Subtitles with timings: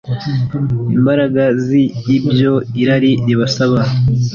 [0.95, 1.83] imbaraga zi
[2.29, 3.79] byo irari ribasaba